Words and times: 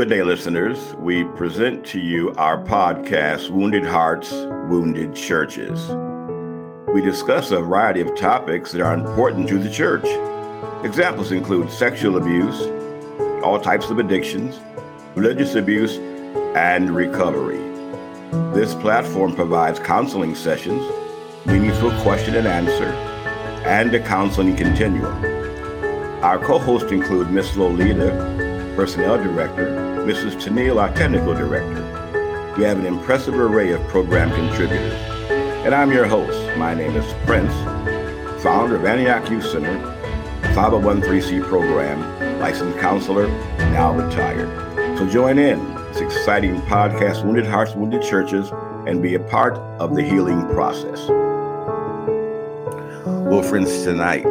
Good 0.00 0.08
day, 0.08 0.22
listeners. 0.22 0.94
We 0.94 1.24
present 1.24 1.84
to 1.88 2.00
you 2.00 2.32
our 2.38 2.56
podcast, 2.64 3.50
Wounded 3.50 3.84
Hearts, 3.84 4.32
Wounded 4.32 5.14
Churches. 5.14 5.90
We 6.88 7.02
discuss 7.02 7.50
a 7.50 7.60
variety 7.60 8.00
of 8.00 8.16
topics 8.16 8.72
that 8.72 8.80
are 8.80 8.94
important 8.94 9.46
to 9.50 9.58
the 9.58 9.68
church. 9.68 10.06
Examples 10.86 11.32
include 11.32 11.70
sexual 11.70 12.16
abuse, 12.16 12.62
all 13.44 13.60
types 13.60 13.90
of 13.90 13.98
addictions, 13.98 14.58
religious 15.16 15.54
abuse, 15.54 15.98
and 16.56 16.96
recovery. 16.96 17.60
This 18.54 18.74
platform 18.76 19.34
provides 19.34 19.78
counseling 19.80 20.34
sessions, 20.34 20.82
meaningful 21.44 21.90
question 22.00 22.36
and 22.36 22.48
answer, 22.48 22.88
and 23.66 23.94
a 23.94 24.00
counseling 24.00 24.56
continuum. 24.56 25.22
Our 26.24 26.38
co 26.38 26.58
hosts 26.58 26.90
include 26.90 27.30
Ms. 27.30 27.58
Lolita, 27.58 28.72
Personnel 28.76 29.22
Director, 29.22 29.79
Mrs. 30.10 30.42
Tennille, 30.42 30.82
our 30.82 30.92
Technical 30.92 31.34
Director. 31.34 31.84
We 32.58 32.64
have 32.64 32.80
an 32.80 32.84
impressive 32.84 33.38
array 33.38 33.70
of 33.70 33.80
program 33.86 34.28
contributors. 34.32 34.92
And 35.64 35.72
I'm 35.72 35.92
your 35.92 36.04
host. 36.04 36.36
My 36.58 36.74
name 36.74 36.96
is 36.96 37.04
Prince, 37.26 37.52
founder 38.42 38.74
of 38.74 38.84
Antioch 38.84 39.30
Youth 39.30 39.46
Center, 39.46 39.78
501c 40.52 41.44
program, 41.44 42.40
licensed 42.40 42.76
counselor, 42.80 43.28
now 43.70 43.92
retired. 43.94 44.48
So 44.98 45.08
join 45.08 45.38
in 45.38 45.64
this 45.92 46.00
exciting 46.00 46.60
podcast, 46.62 47.24
Wounded 47.24 47.46
Hearts, 47.46 47.76
Wounded 47.76 48.02
Churches, 48.02 48.50
and 48.88 49.00
be 49.00 49.14
a 49.14 49.20
part 49.20 49.58
of 49.78 49.94
the 49.94 50.02
healing 50.02 50.44
process. 50.48 51.06
Well, 53.06 53.44
friends, 53.44 53.84
tonight 53.84 54.24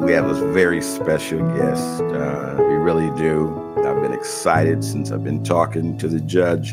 we 0.00 0.12
have 0.12 0.24
a 0.24 0.52
very 0.54 0.80
special 0.80 1.46
guest. 1.54 2.00
Uh, 2.00 2.54
we 2.56 2.76
really 2.76 3.10
do. 3.18 3.67
I've 3.88 4.02
been 4.02 4.12
excited 4.12 4.84
since 4.84 5.10
I've 5.10 5.24
been 5.24 5.42
talking 5.42 5.96
to 5.96 6.08
the 6.08 6.20
judge. 6.20 6.72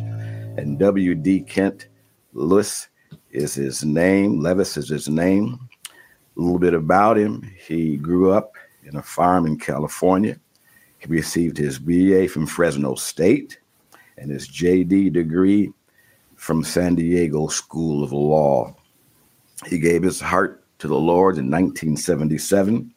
And 0.57 0.77
W.D. 0.77 1.43
Kent 1.43 1.87
Lewis 2.33 2.89
is 3.31 3.53
his 3.53 3.85
name. 3.85 4.41
Levis 4.41 4.75
is 4.75 4.89
his 4.89 5.07
name. 5.07 5.57
A 5.89 6.41
little 6.41 6.59
bit 6.59 6.73
about 6.73 7.17
him. 7.17 7.49
He 7.65 7.95
grew 7.95 8.31
up 8.31 8.51
in 8.83 8.97
a 8.97 9.01
farm 9.01 9.45
in 9.45 9.57
California. 9.57 10.37
He 10.97 11.07
received 11.07 11.57
his 11.57 11.79
BA 11.79 12.27
from 12.27 12.45
Fresno 12.47 12.95
State 12.95 13.59
and 14.17 14.29
his 14.29 14.49
JD 14.49 15.13
degree 15.13 15.71
from 16.35 16.65
San 16.65 16.95
Diego 16.95 17.47
School 17.47 18.03
of 18.03 18.11
Law. 18.11 18.75
He 19.67 19.79
gave 19.79 20.03
his 20.03 20.19
heart 20.19 20.65
to 20.79 20.89
the 20.89 20.99
Lord 20.99 21.37
in 21.37 21.49
1977. 21.49 22.93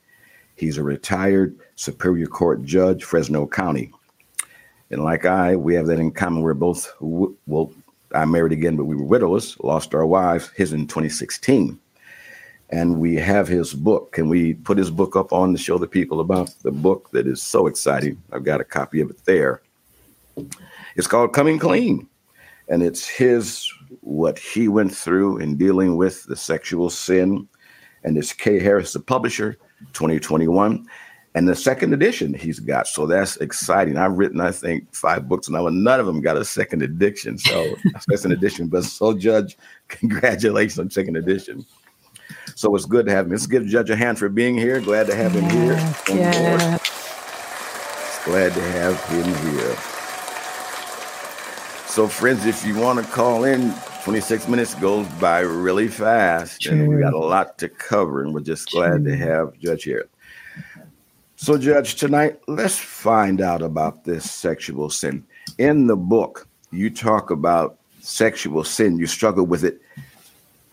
He's 0.56 0.77
a 0.77 0.83
retired 0.83 1.56
Superior 1.77 2.27
Court 2.27 2.64
judge, 2.64 3.05
Fresno 3.05 3.46
County. 3.46 3.92
And 4.91 5.05
like 5.05 5.25
I, 5.25 5.56
we 5.56 5.75
have 5.75 5.86
that 5.86 5.98
in 5.98 6.11
common. 6.11 6.42
We're 6.42 6.55
both, 6.55 6.92
well, 7.00 7.72
I 8.14 8.25
married 8.25 8.53
again, 8.53 8.77
but 8.77 8.84
we 8.84 8.97
were 8.97 9.05
widows, 9.05 9.58
lost 9.61 9.95
our 9.95 10.06
wives, 10.06 10.50
his 10.56 10.72
in 10.72 10.86
2016. 10.86 11.78
And 12.70 12.98
we 12.98 13.14
have 13.17 13.48
his 13.48 13.75
book. 13.75 14.12
Can 14.12 14.28
we 14.28 14.55
put 14.55 14.78
his 14.78 14.91
book 14.91 15.17
up 15.17 15.33
on 15.33 15.53
to 15.53 15.58
show 15.58 15.78
the 15.78 15.86
people 15.86 16.20
about 16.20 16.55
the 16.62 16.70
book 16.70 17.11
that 17.12 17.27
is 17.27 17.42
so 17.42 17.67
exciting? 17.67 18.22
I've 18.33 18.45
got 18.45 18.61
a 18.61 18.64
copy 18.64 19.00
of 19.00 19.11
it 19.11 19.25
there. 19.25 19.62
It's 20.97 21.06
called 21.06 21.33
Coming 21.33 21.58
Clean. 21.58 22.06
And 22.69 22.83
it's 22.83 23.06
his, 23.08 23.70
what 24.02 24.39
he 24.39 24.69
went 24.69 24.95
through 24.95 25.39
in 25.39 25.56
dealing 25.56 25.97
with 25.97 26.25
the 26.25 26.36
sexual 26.36 26.91
sin. 26.91 27.48
And 28.05 28.19
it's 28.19 28.34
Kharis, 28.34 28.92
the 28.92 29.00
publisher, 29.00 29.55
2021 29.92 30.86
and 31.39 31.48
the 31.48 31.55
second 31.55 31.94
edition 31.94 32.34
he's 32.34 32.58
got. 32.58 32.89
So 32.89 33.06
that's 33.06 33.36
exciting. 33.36 33.97
I've 33.97 34.19
written, 34.19 34.41
I 34.41 34.50
think, 34.50 34.92
five 34.92 35.28
books 35.28 35.48
now, 35.48 35.69
and 35.69 35.84
none 35.84 36.00
of 36.00 36.06
them 36.06 36.20
got 36.20 36.36
a 36.36 36.45
second 36.45 36.83
edition. 36.83 37.39
So 37.39 37.77
second 38.11 38.33
edition, 38.33 38.67
but 38.67 38.83
so 38.83 39.17
Judge, 39.17 39.56
congratulations 39.89 40.80
on 40.80 40.90
second 40.90 41.17
edition. 41.17 41.64
So 42.57 42.74
it's 42.74 42.86
good 42.86 43.07
to 43.07 43.12
have 43.12 43.27
him. 43.27 43.30
Let's 43.30 43.46
give 43.46 43.64
Judge 43.67 43.89
a 43.89 43.95
hand 43.95 44.18
for 44.18 44.29
being 44.29 44.58
here. 44.58 44.80
Glad 44.80 45.07
to 45.07 45.14
have 45.14 45.30
him 45.30 45.48
here. 45.48 45.74
Yeah. 46.08 46.79
Glad 48.24 48.52
to 48.55 48.62
have 48.73 49.01
him 49.05 49.52
here. 49.52 49.77
So, 51.86 52.08
friends, 52.08 52.46
if 52.46 52.67
you 52.67 52.74
want 52.74 52.98
to 52.98 53.12
call 53.12 53.45
in, 53.45 53.73
26 54.02 54.48
minutes 54.48 54.74
goes 54.74 55.07
by 55.20 55.39
really 55.39 55.86
fast, 55.86 56.62
True. 56.62 56.73
and 56.73 56.89
we 56.89 57.01
got 57.01 57.14
a 57.14 57.18
lot 57.18 57.58
to 57.58 57.68
cover, 57.68 58.24
and 58.24 58.35
we're 58.35 58.41
just 58.41 58.73
glad 58.73 59.05
True. 59.05 59.05
to 59.05 59.17
have 59.17 59.57
Judge 59.61 59.85
here. 59.85 60.08
So, 61.40 61.56
Judge, 61.56 61.94
tonight, 61.94 62.40
let's 62.48 62.76
find 62.76 63.40
out 63.40 63.62
about 63.62 64.02
this 64.02 64.28
sexual 64.28 64.90
sin. 64.90 65.24
In 65.56 65.86
the 65.86 65.94
book, 65.94 66.48
you 66.72 66.90
talk 66.90 67.30
about 67.30 67.78
sexual 68.00 68.64
sin. 68.64 68.98
You 68.98 69.06
struggle 69.06 69.46
with 69.46 69.62
it, 69.62 69.80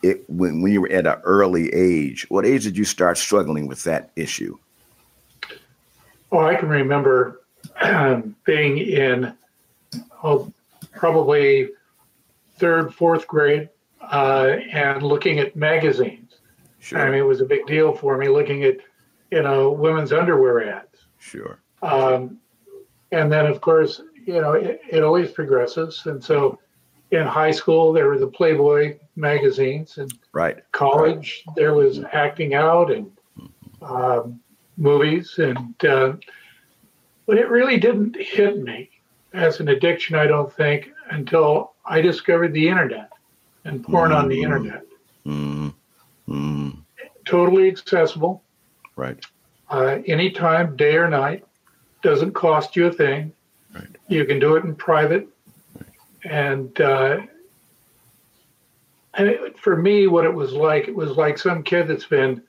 it 0.01 0.27
when, 0.27 0.63
when 0.63 0.71
you 0.71 0.81
were 0.81 0.89
at 0.89 1.05
an 1.05 1.21
early 1.23 1.71
age. 1.71 2.27
What 2.31 2.47
age 2.47 2.63
did 2.63 2.75
you 2.75 2.83
start 2.83 3.19
struggling 3.19 3.67
with 3.67 3.83
that 3.83 4.09
issue? 4.15 4.57
Well, 6.31 6.47
I 6.47 6.55
can 6.55 6.69
remember 6.69 7.41
um, 7.81 8.35
being 8.43 8.79
in 8.79 9.35
oh, 10.23 10.51
probably 10.93 11.69
third, 12.57 12.91
fourth 12.91 13.27
grade 13.27 13.69
uh, 14.01 14.55
and 14.71 15.03
looking 15.03 15.37
at 15.37 15.55
magazines. 15.55 16.37
Sure. 16.79 16.99
I 16.99 17.11
mean, 17.11 17.19
it 17.19 17.27
was 17.27 17.39
a 17.39 17.45
big 17.45 17.67
deal 17.67 17.93
for 17.93 18.17
me 18.17 18.29
looking 18.29 18.63
at 18.63 18.77
you 19.31 19.41
know, 19.41 19.71
women's 19.71 20.11
underwear 20.11 20.69
ads. 20.69 21.05
Sure. 21.19 21.59
Um, 21.81 22.39
and 23.11 23.31
then, 23.31 23.45
of 23.45 23.61
course, 23.61 24.01
you 24.25 24.41
know, 24.41 24.53
it, 24.53 24.81
it, 24.89 25.03
always 25.03 25.31
progresses. 25.31 26.01
And 26.05 26.23
so 26.23 26.59
in 27.11 27.25
high 27.25 27.51
school, 27.51 27.93
there 27.93 28.07
were 28.07 28.17
the 28.17 28.27
Playboy 28.27 28.97
magazines. 29.15 29.97
And 29.97 30.11
right. 30.33 30.57
college, 30.71 31.43
right. 31.47 31.55
there 31.55 31.73
was 31.73 32.01
acting 32.11 32.53
out 32.55 32.91
and 32.91 33.11
um, 33.81 34.39
movies. 34.77 35.35
And, 35.37 35.85
uh, 35.85 36.13
but 37.25 37.37
it 37.37 37.49
really 37.49 37.77
didn't 37.77 38.15
hit 38.19 38.61
me 38.61 38.89
as 39.33 39.59
an 39.59 39.69
addiction, 39.69 40.15
I 40.15 40.27
don't 40.27 40.51
think, 40.51 40.91
until 41.11 41.73
I 41.85 42.01
discovered 42.01 42.53
the 42.53 42.67
internet 42.67 43.11
and 43.63 43.83
porn 43.83 44.11
mm 44.11 44.15
on 44.15 44.29
the 44.29 44.35
mm-hmm. 44.35 44.43
internet. 44.43 44.83
mm 45.25 45.73
mm 46.27 46.77
Totally 47.25 47.67
accessible. 47.67 48.43
Right. 48.95 49.23
Uh, 49.69 49.99
anytime, 50.05 50.75
day 50.75 50.95
or 50.95 51.09
night, 51.09 51.43
doesn't 52.01 52.33
cost 52.33 52.75
you 52.75 52.87
a 52.87 52.91
thing. 52.91 53.33
Right. 53.73 53.87
You 54.07 54.25
can 54.25 54.39
do 54.39 54.55
it 54.55 54.63
in 54.63 54.75
private, 54.75 55.27
right. 55.75 56.31
and 56.31 56.79
uh, 56.79 57.17
and 59.15 59.27
it, 59.27 59.57
for 59.57 59.75
me, 59.75 60.07
what 60.07 60.25
it 60.25 60.33
was 60.33 60.53
like, 60.53 60.87
it 60.87 60.95
was 60.95 61.11
like 61.11 61.37
some 61.37 61.63
kid 61.63 61.87
that's 61.87 62.05
been 62.05 62.41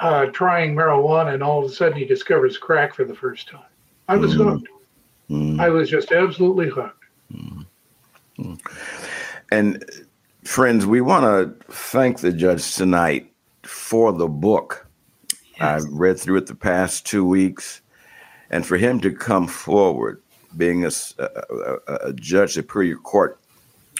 uh, 0.00 0.26
trying 0.26 0.74
marijuana, 0.74 1.34
and 1.34 1.42
all 1.42 1.64
of 1.64 1.70
a 1.70 1.74
sudden 1.74 1.96
he 1.96 2.04
discovers 2.04 2.58
crack 2.58 2.94
for 2.94 3.04
the 3.04 3.14
first 3.14 3.48
time. 3.48 3.60
I 4.08 4.16
was 4.16 4.34
mm. 4.34 4.44
hooked. 4.44 4.68
Mm. 5.30 5.60
I 5.60 5.68
was 5.68 5.90
just 5.90 6.12
absolutely 6.12 6.68
hooked. 6.68 7.04
Mm. 7.32 7.66
And 9.50 9.84
friends, 10.44 10.86
we 10.86 11.00
want 11.00 11.24
to 11.24 11.72
thank 11.72 12.20
the 12.20 12.32
judge 12.32 12.74
tonight 12.74 13.32
for 13.62 14.12
the 14.12 14.28
book 14.28 14.85
Yes. 15.58 15.84
I've 15.84 15.92
read 15.92 16.18
through 16.18 16.36
it 16.38 16.46
the 16.46 16.54
past 16.54 17.06
two 17.06 17.24
weeks, 17.24 17.80
and 18.50 18.66
for 18.66 18.76
him 18.76 19.00
to 19.00 19.10
come 19.10 19.46
forward, 19.46 20.22
being 20.56 20.84
a, 20.84 20.90
a, 21.18 22.08
a 22.08 22.12
judge 22.12 22.52
superior 22.54 22.96
court, 22.96 23.40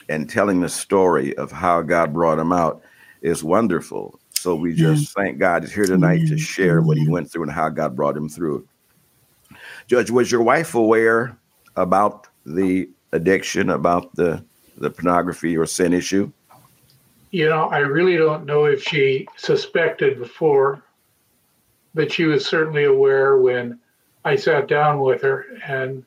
and 0.08 0.28
telling 0.28 0.60
the 0.60 0.68
story 0.68 1.36
of 1.36 1.50
how 1.50 1.82
God 1.82 2.12
brought 2.12 2.38
him 2.38 2.52
out 2.52 2.82
is 3.22 3.42
wonderful. 3.42 4.20
So 4.30 4.54
we 4.54 4.74
just 4.74 5.14
thank 5.14 5.38
God 5.38 5.64
he's 5.64 5.72
here 5.72 5.86
tonight 5.86 6.28
to 6.28 6.38
share 6.38 6.80
what 6.80 6.98
he 6.98 7.08
went 7.08 7.32
through 7.32 7.44
and 7.44 7.52
how 7.52 7.68
God 7.68 7.96
brought 7.96 8.16
him 8.16 8.28
through. 8.28 8.68
Judge, 9.88 10.10
was 10.10 10.30
your 10.30 10.42
wife 10.42 10.74
aware 10.74 11.36
about 11.74 12.28
the 12.44 12.88
addiction, 13.12 13.70
about 13.70 14.14
the 14.14 14.44
the 14.76 14.90
pornography 14.90 15.56
or 15.56 15.66
sin 15.66 15.92
issue? 15.92 16.30
You 17.30 17.48
know, 17.48 17.64
I 17.64 17.78
really 17.78 18.16
don't 18.16 18.46
know 18.46 18.66
if 18.66 18.82
she 18.82 19.26
suspected 19.36 20.18
before 20.18 20.82
but 21.96 22.12
she 22.12 22.26
was 22.26 22.46
certainly 22.46 22.84
aware 22.84 23.38
when 23.38 23.80
I 24.24 24.36
sat 24.36 24.68
down 24.68 25.00
with 25.00 25.22
her 25.22 25.46
and 25.66 26.04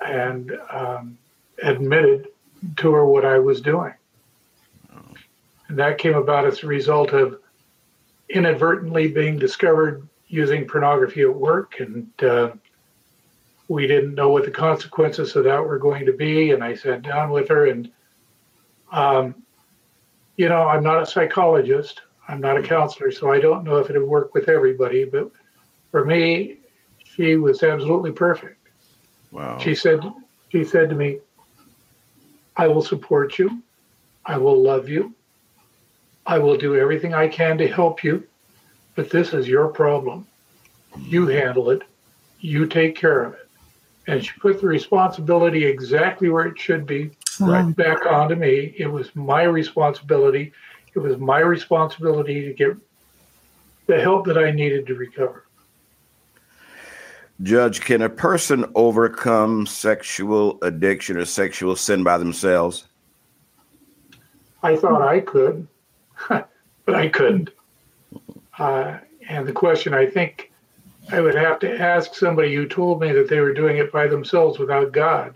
and 0.00 0.58
um, 0.70 1.18
admitted 1.62 2.28
to 2.76 2.92
her 2.92 3.04
what 3.04 3.26
I 3.26 3.38
was 3.38 3.60
doing. 3.60 3.92
And 5.68 5.78
that 5.78 5.98
came 5.98 6.14
about 6.14 6.46
as 6.46 6.62
a 6.62 6.66
result 6.66 7.12
of 7.12 7.38
inadvertently 8.30 9.08
being 9.08 9.38
discovered 9.38 10.08
using 10.28 10.66
pornography 10.66 11.20
at 11.22 11.34
work, 11.34 11.80
and 11.80 12.08
uh, 12.22 12.52
we 13.68 13.86
didn't 13.86 14.14
know 14.14 14.30
what 14.30 14.46
the 14.46 14.50
consequences 14.50 15.36
of 15.36 15.44
that 15.44 15.62
were 15.62 15.78
going 15.78 16.06
to 16.06 16.14
be. 16.14 16.52
And 16.52 16.64
I 16.64 16.74
sat 16.74 17.02
down 17.02 17.30
with 17.30 17.48
her, 17.48 17.66
and 17.66 17.90
um, 18.90 19.34
you 20.36 20.48
know, 20.48 20.66
I'm 20.66 20.82
not 20.82 21.02
a 21.02 21.06
psychologist. 21.06 22.00
I'm 22.28 22.40
not 22.40 22.56
a 22.56 22.62
counselor, 22.62 23.10
so 23.10 23.30
I 23.30 23.40
don't 23.40 23.64
know 23.64 23.76
if 23.76 23.90
it 23.90 23.98
would 23.98 24.08
work 24.08 24.34
with 24.34 24.48
everybody. 24.48 25.04
But 25.04 25.30
for 25.90 26.04
me, 26.04 26.58
she 27.04 27.36
was 27.36 27.62
absolutely 27.62 28.12
perfect. 28.12 28.58
Wow. 29.30 29.58
She 29.58 29.74
said 29.74 30.00
She 30.50 30.64
said 30.64 30.88
to 30.90 30.94
me, 30.94 31.18
I 32.56 32.68
will 32.68 32.82
support 32.82 33.38
you. 33.38 33.62
I 34.24 34.38
will 34.38 34.62
love 34.62 34.88
you. 34.88 35.14
I 36.26 36.38
will 36.38 36.56
do 36.56 36.76
everything 36.76 37.12
I 37.12 37.28
can 37.28 37.58
to 37.58 37.68
help 37.68 38.02
you, 38.02 38.24
but 38.94 39.10
this 39.10 39.34
is 39.34 39.46
your 39.46 39.68
problem. 39.68 40.26
You 40.98 41.26
handle 41.26 41.70
it. 41.70 41.82
You 42.40 42.66
take 42.66 42.96
care 42.96 43.24
of 43.24 43.34
it. 43.34 43.48
And 44.06 44.24
she 44.24 44.32
put 44.38 44.60
the 44.60 44.66
responsibility 44.66 45.64
exactly 45.64 46.28
where 46.28 46.46
it 46.46 46.58
should 46.58 46.86
be 46.86 47.10
right 47.40 47.74
back 47.76 48.06
onto 48.06 48.34
me. 48.34 48.74
It 48.78 48.86
was 48.86 49.14
my 49.14 49.42
responsibility. 49.42 50.52
It 50.94 51.00
was 51.00 51.18
my 51.18 51.40
responsibility 51.40 52.44
to 52.44 52.52
get 52.52 52.76
the 53.86 54.00
help 54.00 54.26
that 54.26 54.38
I 54.38 54.50
needed 54.50 54.86
to 54.86 54.94
recover. 54.94 55.44
Judge, 57.42 57.80
can 57.80 58.02
a 58.02 58.08
person 58.08 58.64
overcome 58.74 59.66
sexual 59.66 60.58
addiction 60.62 61.16
or 61.16 61.24
sexual 61.24 61.74
sin 61.74 62.04
by 62.04 62.16
themselves? 62.16 62.86
I 64.62 64.76
thought 64.76 65.02
I 65.02 65.20
could, 65.20 65.66
but 66.28 66.48
I 66.94 67.08
couldn't. 67.08 67.50
Uh, 68.56 68.98
and 69.28 69.46
the 69.46 69.52
question 69.52 69.92
I 69.94 70.06
think 70.06 70.52
I 71.10 71.20
would 71.20 71.34
have 71.34 71.58
to 71.60 71.78
ask 71.78 72.14
somebody 72.14 72.54
who 72.54 72.66
told 72.66 73.00
me 73.00 73.12
that 73.12 73.28
they 73.28 73.40
were 73.40 73.52
doing 73.52 73.78
it 73.78 73.92
by 73.92 74.06
themselves 74.06 74.58
without 74.58 74.92
God. 74.92 75.34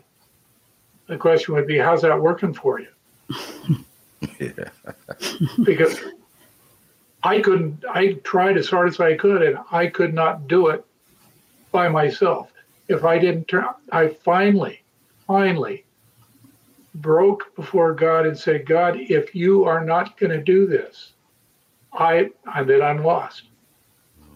The 1.08 1.16
question 1.16 1.54
would 1.54 1.66
be, 1.66 1.78
how's 1.78 2.02
that 2.02 2.20
working 2.20 2.54
for 2.54 2.80
you? 2.80 2.88
yeah. 4.40 4.70
because 5.64 6.00
I 7.22 7.40
couldn't, 7.40 7.84
I 7.88 8.14
tried 8.24 8.56
as 8.56 8.68
hard 8.68 8.88
as 8.88 9.00
I 9.00 9.16
could 9.16 9.42
and 9.42 9.58
I 9.70 9.86
could 9.88 10.14
not 10.14 10.48
do 10.48 10.68
it 10.68 10.84
by 11.72 11.88
myself. 11.88 12.52
If 12.88 13.04
I 13.04 13.18
didn't 13.18 13.48
turn, 13.48 13.66
I 13.92 14.08
finally, 14.08 14.82
finally 15.26 15.84
broke 16.94 17.54
before 17.54 17.92
God 17.94 18.26
and 18.26 18.38
said, 18.38 18.66
God, 18.66 18.96
if 18.98 19.34
you 19.34 19.64
are 19.64 19.84
not 19.84 20.16
going 20.18 20.30
to 20.30 20.42
do 20.42 20.66
this, 20.66 21.12
I, 21.92 22.30
I 22.46 22.62
then 22.62 22.82
I'm 22.82 23.02
lost. 23.02 23.42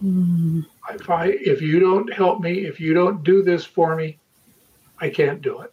Mm. 0.02 0.66
If 0.90 1.08
I, 1.08 1.26
if 1.26 1.62
you 1.62 1.78
don't 1.78 2.12
help 2.12 2.40
me, 2.40 2.66
if 2.66 2.80
you 2.80 2.92
don't 2.92 3.22
do 3.22 3.42
this 3.42 3.64
for 3.64 3.94
me, 3.94 4.18
I 5.00 5.08
can't 5.08 5.40
do 5.40 5.60
it. 5.60 5.72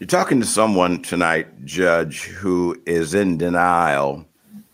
You're 0.00 0.08
talking 0.08 0.40
to 0.40 0.46
someone 0.46 1.02
tonight, 1.02 1.64
Judge, 1.64 2.24
who 2.24 2.80
is 2.86 3.14
in 3.14 3.38
denial, 3.38 4.26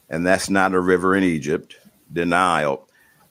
and 0.08 0.25
that's 0.25 0.49
not 0.49 0.73
a 0.73 0.81
river 0.81 1.14
in 1.14 1.25
Egypt. 1.25 1.76
Denial 2.12 2.87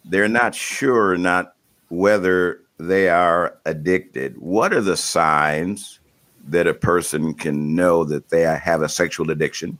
they're 0.05 0.27
not 0.27 0.55
sure 0.55 1.17
not 1.17 1.55
whether 1.89 2.61
they 2.77 3.09
are 3.09 3.57
addicted. 3.65 4.37
What 4.37 4.73
are 4.73 4.81
the 4.81 4.97
signs 4.97 5.99
that 6.47 6.67
a 6.67 6.73
person 6.73 7.33
can 7.33 7.75
know 7.75 8.03
that 8.03 8.29
they 8.29 8.41
have 8.41 8.81
a 8.81 8.89
sexual 8.89 9.31
addiction? 9.31 9.77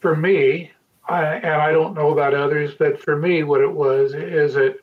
For 0.00 0.16
me, 0.16 0.72
I, 1.08 1.24
and 1.24 1.54
I 1.54 1.70
don't 1.70 1.94
know 1.94 2.10
about 2.10 2.34
others, 2.34 2.74
but 2.76 3.00
for 3.00 3.16
me, 3.16 3.44
what 3.44 3.60
it 3.60 3.72
was 3.72 4.12
is 4.12 4.54
that 4.54 4.78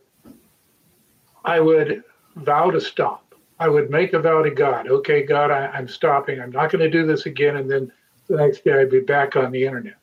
I 1.43 1.59
would 1.59 2.03
vow 2.37 2.71
to 2.71 2.79
stop. 2.79 3.22
I 3.59 3.67
would 3.67 3.89
make 3.89 4.13
a 4.13 4.19
vow 4.19 4.41
to 4.41 4.51
God. 4.51 4.87
Okay, 4.87 5.23
God, 5.23 5.51
I, 5.51 5.77
am 5.77 5.87
stopping. 5.87 6.39
I'm 6.39 6.51
not 6.51 6.71
going 6.71 6.81
to 6.81 6.89
do 6.89 7.05
this 7.05 7.25
again. 7.25 7.57
And 7.57 7.69
then 7.69 7.91
the 8.27 8.37
next 8.37 8.63
day, 8.63 8.73
I'd 8.73 8.89
be 8.89 8.99
back 8.99 9.35
on 9.35 9.51
the 9.51 9.65
internet. 9.65 9.95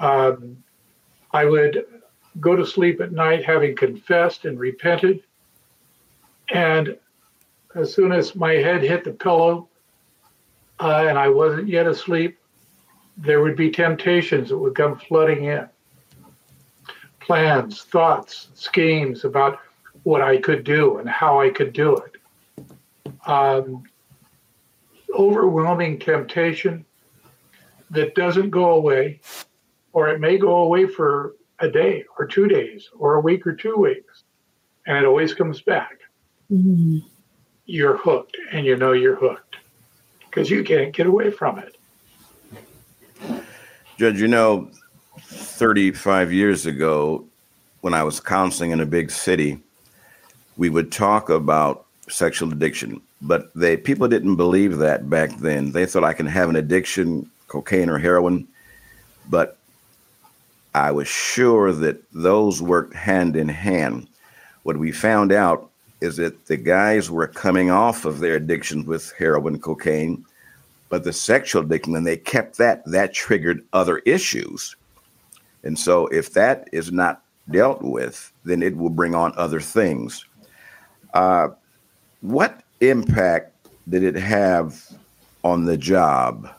Um, 0.00 0.62
I 1.32 1.44
would 1.44 1.84
go 2.40 2.56
to 2.56 2.66
sleep 2.66 3.00
at 3.00 3.12
night 3.12 3.44
having 3.44 3.76
confessed 3.76 4.44
and 4.44 4.58
repented. 4.58 5.22
And 6.52 6.96
as 7.74 7.94
soon 7.94 8.12
as 8.12 8.34
my 8.34 8.54
head 8.54 8.82
hit 8.82 9.04
the 9.04 9.12
pillow 9.12 9.68
uh, 10.80 11.06
and 11.08 11.18
I 11.18 11.28
wasn't 11.28 11.68
yet 11.68 11.86
asleep, 11.86 12.38
there 13.16 13.42
would 13.42 13.56
be 13.56 13.70
temptations 13.70 14.48
that 14.48 14.58
would 14.58 14.74
come 14.74 14.98
flooding 14.98 15.44
in. 15.44 15.68
Plans, 17.20 17.82
thoughts, 17.82 18.48
schemes 18.54 19.24
about 19.24 19.60
what 20.02 20.22
I 20.22 20.38
could 20.38 20.64
do 20.64 20.98
and 20.98 21.08
how 21.08 21.40
I 21.40 21.50
could 21.50 21.72
do 21.72 21.96
it. 21.96 22.16
Um, 23.26 23.84
overwhelming 25.14 25.98
temptation 25.98 26.84
that 27.90 28.14
doesn't 28.14 28.50
go 28.50 28.70
away, 28.70 29.20
or 29.92 30.08
it 30.08 30.20
may 30.20 30.38
go 30.38 30.56
away 30.56 30.86
for 30.86 31.34
a 31.58 31.68
day 31.68 32.04
or 32.18 32.26
two 32.26 32.48
days 32.48 32.88
or 32.98 33.16
a 33.16 33.20
week 33.20 33.46
or 33.46 33.52
two 33.52 33.76
weeks, 33.76 34.24
and 34.86 34.96
it 34.96 35.04
always 35.04 35.34
comes 35.34 35.60
back. 35.60 35.98
Mm-hmm. 36.50 36.98
You're 37.66 37.96
hooked, 37.96 38.36
and 38.52 38.64
you 38.66 38.76
know 38.76 38.92
you're 38.92 39.16
hooked 39.16 39.56
because 40.24 40.50
you 40.50 40.64
can't 40.64 40.92
get 40.92 41.06
away 41.06 41.30
from 41.30 41.58
it. 41.58 41.76
Judge, 43.96 44.20
you 44.20 44.28
know, 44.28 44.70
35 45.20 46.32
years 46.32 46.66
ago, 46.66 47.26
when 47.82 47.94
I 47.94 48.02
was 48.02 48.20
counseling 48.20 48.70
in 48.70 48.80
a 48.80 48.86
big 48.86 49.10
city, 49.10 49.60
we 50.56 50.70
would 50.70 50.90
talk 50.90 51.28
about 51.28 51.86
sexual 52.10 52.52
addiction, 52.52 53.00
but 53.22 53.52
they 53.54 53.76
people 53.76 54.08
didn't 54.08 54.36
believe 54.36 54.78
that 54.78 55.08
back 55.08 55.30
then. 55.38 55.72
They 55.72 55.86
thought 55.86 56.04
I 56.04 56.12
can 56.12 56.26
have 56.26 56.48
an 56.48 56.56
addiction, 56.56 57.30
cocaine 57.48 57.88
or 57.88 57.98
heroin, 57.98 58.46
but 59.28 59.56
I 60.74 60.90
was 60.92 61.08
sure 61.08 61.72
that 61.72 62.02
those 62.12 62.62
worked 62.62 62.94
hand 62.94 63.36
in 63.36 63.48
hand. 63.48 64.08
What 64.62 64.76
we 64.76 64.92
found 64.92 65.32
out 65.32 65.70
is 66.00 66.16
that 66.16 66.46
the 66.46 66.56
guys 66.56 67.10
were 67.10 67.26
coming 67.26 67.70
off 67.70 68.04
of 68.04 68.20
their 68.20 68.36
addictions 68.36 68.86
with 68.86 69.12
heroin, 69.18 69.58
cocaine, 69.58 70.24
but 70.88 71.04
the 71.04 71.12
sexual 71.12 71.62
addiction, 71.62 71.92
when 71.92 72.04
they 72.04 72.16
kept 72.16 72.58
that, 72.58 72.84
that 72.86 73.12
triggered 73.12 73.64
other 73.72 73.98
issues. 73.98 74.76
And 75.62 75.78
so, 75.78 76.06
if 76.08 76.32
that 76.32 76.68
is 76.72 76.90
not 76.90 77.22
dealt 77.50 77.82
with, 77.82 78.32
then 78.44 78.62
it 78.62 78.76
will 78.76 78.90
bring 78.90 79.14
on 79.14 79.32
other 79.36 79.60
things. 79.60 80.24
Uh, 81.12 81.48
what 82.20 82.62
impact 82.80 83.68
did 83.88 84.02
it 84.02 84.14
have 84.14 84.90
on 85.42 85.64
the 85.64 85.76
job? 85.76 86.50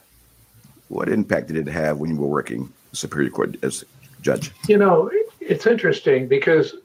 What 0.90 1.10
impact 1.10 1.48
did 1.48 1.58
it 1.58 1.72
have 1.72 1.98
when 1.98 2.12
you 2.12 2.18
were 2.18 2.28
working 2.28 2.72
Superior 2.94 3.30
Court 3.30 3.56
as 3.64 3.84
Judge? 4.22 4.52
You 4.68 4.78
know, 4.78 5.10
it's 5.40 5.66
interesting 5.66 6.28
because 6.28 6.76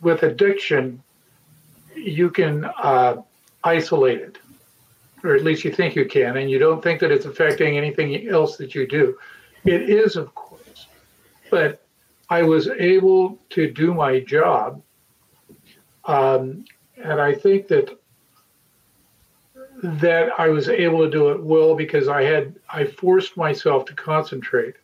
with 0.00 0.22
addiction, 0.22 1.02
you 1.94 2.30
can 2.30 2.64
uh, 2.82 3.22
isolate 3.64 4.20
it, 4.20 4.38
or 5.22 5.34
at 5.36 5.44
least 5.44 5.64
you 5.64 5.72
think 5.72 5.94
you 5.94 6.04
can, 6.04 6.36
and 6.36 6.50
you 6.50 6.58
don't 6.58 6.82
think 6.82 7.00
that 7.00 7.12
it's 7.12 7.26
affecting 7.26 7.76
anything 7.76 8.28
else 8.28 8.56
that 8.56 8.74
you 8.74 8.86
do. 8.86 9.16
It 9.64 9.88
is, 9.88 10.16
of 10.16 10.34
course, 10.34 10.86
but 11.50 11.84
I 12.28 12.42
was 12.42 12.68
able 12.68 13.38
to 13.50 13.70
do 13.70 13.94
my 13.94 14.20
job, 14.20 14.82
um, 16.06 16.64
and 16.96 17.20
I 17.20 17.32
think 17.34 17.68
that 17.68 17.96
that 19.82 20.38
I 20.38 20.48
was 20.48 20.68
able 20.68 21.04
to 21.04 21.10
do 21.10 21.30
it 21.30 21.42
well 21.42 21.74
because 21.74 22.08
I 22.08 22.22
had 22.22 22.54
I 22.72 22.84
forced 22.84 23.36
myself 23.36 23.84
to 23.86 23.94
concentrate 23.94 24.76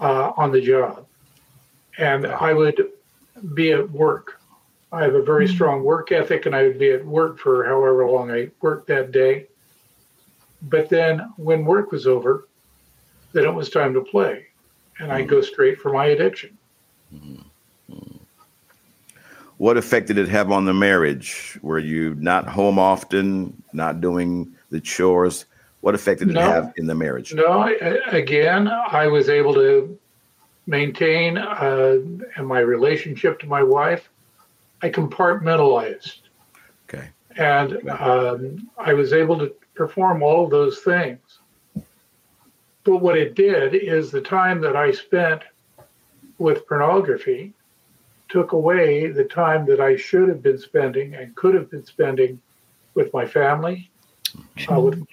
uh, 0.00 0.32
on 0.36 0.50
the 0.52 0.60
job. 0.60 1.06
And 1.98 2.26
I 2.26 2.52
would 2.52 2.90
be 3.54 3.72
at 3.72 3.90
work. 3.90 4.40
I 4.92 5.02
have 5.02 5.14
a 5.14 5.22
very 5.22 5.46
mm-hmm. 5.46 5.54
strong 5.54 5.82
work 5.82 6.12
ethic, 6.12 6.46
and 6.46 6.54
I 6.54 6.64
would 6.64 6.78
be 6.78 6.90
at 6.90 7.04
work 7.04 7.38
for 7.38 7.64
however 7.64 8.06
long 8.06 8.30
I 8.30 8.50
worked 8.60 8.88
that 8.88 9.12
day. 9.12 9.46
But 10.62 10.88
then 10.88 11.32
when 11.36 11.64
work 11.64 11.92
was 11.92 12.06
over, 12.06 12.48
then 13.32 13.44
it 13.44 13.54
was 13.54 13.70
time 13.70 13.94
to 13.94 14.00
play, 14.00 14.46
and 14.98 15.12
I'd 15.12 15.28
go 15.28 15.40
straight 15.42 15.80
for 15.80 15.92
my 15.92 16.06
addiction. 16.06 16.56
Mm-hmm. 17.14 18.15
What 19.58 19.76
effect 19.76 20.08
did 20.08 20.18
it 20.18 20.28
have 20.28 20.50
on 20.50 20.66
the 20.66 20.74
marriage? 20.74 21.58
Were 21.62 21.78
you 21.78 22.14
not 22.16 22.46
home 22.46 22.78
often, 22.78 23.62
not 23.72 24.00
doing 24.00 24.54
the 24.70 24.80
chores? 24.80 25.46
What 25.80 25.94
effect 25.94 26.20
did 26.20 26.30
it 26.30 26.36
have 26.36 26.72
in 26.76 26.86
the 26.86 26.94
marriage? 26.94 27.32
No, 27.32 27.72
again, 28.08 28.68
I 28.68 29.06
was 29.06 29.28
able 29.28 29.54
to 29.54 29.98
maintain 30.66 31.38
uh, 31.38 31.98
my 32.42 32.58
relationship 32.58 33.38
to 33.40 33.46
my 33.46 33.62
wife. 33.62 34.10
I 34.82 34.90
compartmentalized. 34.90 36.20
Okay. 36.88 37.08
And 37.36 37.88
um, 37.88 38.68
I 38.76 38.92
was 38.94 39.12
able 39.12 39.38
to 39.38 39.54
perform 39.74 40.22
all 40.22 40.44
of 40.44 40.50
those 40.50 40.80
things. 40.80 41.20
But 42.84 42.98
what 42.98 43.16
it 43.16 43.34
did 43.34 43.74
is 43.74 44.10
the 44.10 44.20
time 44.20 44.60
that 44.60 44.76
I 44.76 44.92
spent 44.92 45.42
with 46.38 46.66
pornography 46.66 47.54
took 48.28 48.52
away 48.52 49.08
the 49.08 49.24
time 49.24 49.66
that 49.66 49.80
I 49.80 49.96
should 49.96 50.28
have 50.28 50.42
been 50.42 50.58
spending 50.58 51.14
and 51.14 51.34
could 51.34 51.54
have 51.54 51.70
been 51.70 51.84
spending 51.84 52.40
with 52.94 53.12
my 53.12 53.26
family, 53.26 53.90
uh, 54.70 54.80
with 54.80 55.04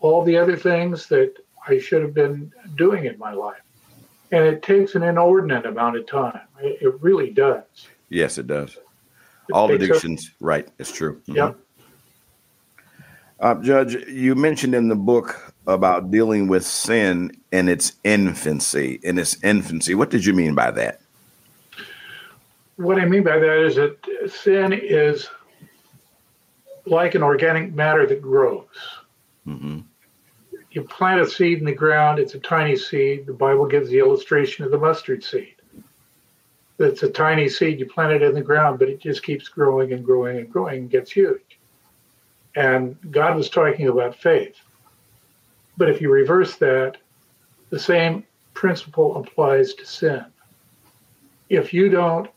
all 0.00 0.24
the 0.24 0.36
other 0.36 0.56
things 0.56 1.06
that 1.08 1.34
I 1.68 1.78
should 1.78 2.02
have 2.02 2.14
been 2.14 2.52
doing 2.76 3.04
in 3.04 3.18
my 3.18 3.32
life. 3.32 3.60
And 4.30 4.44
it 4.44 4.62
takes 4.62 4.94
an 4.94 5.02
inordinate 5.02 5.66
amount 5.66 5.96
of 5.96 6.06
time. 6.06 6.40
It, 6.60 7.00
really 7.02 7.30
does. 7.30 7.64
Yes, 8.08 8.38
it 8.38 8.46
does. 8.46 8.76
It 9.48 9.52
all 9.52 9.70
addictions, 9.70 10.26
up, 10.26 10.32
right? 10.40 10.68
It's 10.78 10.92
true. 10.92 11.20
Mm-hmm. 11.28 11.58
Uh, 13.40 13.54
Judge, 13.56 13.96
you 14.08 14.34
mentioned 14.34 14.74
in 14.74 14.88
the 14.88 14.96
book 14.96 15.52
about 15.66 16.10
dealing 16.10 16.46
with 16.46 16.64
sin 16.64 17.32
in 17.50 17.68
its 17.68 17.92
infancy. 18.04 19.00
In 19.02 19.18
its 19.18 19.42
infancy, 19.42 19.94
what 19.94 20.10
did 20.10 20.24
you 20.24 20.32
mean 20.32 20.54
by 20.54 20.70
that? 20.70 21.01
What 22.76 22.98
I 22.98 23.04
mean 23.04 23.22
by 23.22 23.38
that 23.38 23.66
is 23.66 23.76
that 23.76 23.96
sin 24.30 24.72
is 24.72 25.28
like 26.86 27.14
an 27.14 27.22
organic 27.22 27.74
matter 27.74 28.06
that 28.06 28.22
grows. 28.22 28.66
Mm-hmm. 29.46 29.80
You 30.70 30.82
plant 30.82 31.20
a 31.20 31.28
seed 31.28 31.58
in 31.58 31.64
the 31.64 31.74
ground, 31.74 32.18
it's 32.18 32.34
a 32.34 32.40
tiny 32.40 32.76
seed. 32.76 33.26
The 33.26 33.32
Bible 33.34 33.66
gives 33.66 33.90
the 33.90 33.98
illustration 33.98 34.64
of 34.64 34.70
the 34.70 34.78
mustard 34.78 35.22
seed. 35.22 35.56
It's 36.78 37.02
a 37.02 37.10
tiny 37.10 37.48
seed, 37.48 37.78
you 37.78 37.86
plant 37.86 38.14
it 38.14 38.22
in 38.22 38.34
the 38.34 38.40
ground, 38.40 38.78
but 38.78 38.88
it 38.88 39.00
just 39.00 39.22
keeps 39.22 39.48
growing 39.48 39.92
and 39.92 40.04
growing 40.04 40.38
and 40.38 40.50
growing 40.50 40.80
and 40.80 40.90
gets 40.90 41.12
huge. 41.12 41.58
And 42.56 42.96
God 43.10 43.36
was 43.36 43.50
talking 43.50 43.88
about 43.88 44.16
faith. 44.16 44.56
But 45.76 45.90
if 45.90 46.00
you 46.00 46.10
reverse 46.10 46.56
that, 46.56 46.96
the 47.70 47.78
same 47.78 48.24
principle 48.54 49.16
applies 49.16 49.74
to 49.74 49.86
sin. 49.86 50.24
If 51.48 51.72
you 51.72 51.88
don't 51.88 52.28